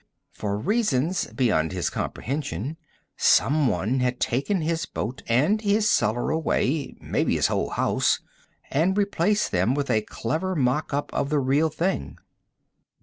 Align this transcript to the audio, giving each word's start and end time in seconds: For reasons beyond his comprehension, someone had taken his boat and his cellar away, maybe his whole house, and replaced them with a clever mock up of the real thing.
For 0.31 0.57
reasons 0.57 1.27
beyond 1.27 1.73
his 1.73 1.91
comprehension, 1.91 2.75
someone 3.17 3.99
had 3.99 4.19
taken 4.19 4.61
his 4.61 4.87
boat 4.87 5.21
and 5.27 5.61
his 5.61 5.87
cellar 5.91 6.31
away, 6.31 6.95
maybe 6.99 7.35
his 7.35 7.45
whole 7.53 7.69
house, 7.69 8.19
and 8.71 8.97
replaced 8.97 9.51
them 9.51 9.75
with 9.75 9.91
a 9.91 10.01
clever 10.01 10.55
mock 10.55 10.91
up 10.91 11.13
of 11.13 11.29
the 11.29 11.39
real 11.39 11.69
thing. 11.69 12.17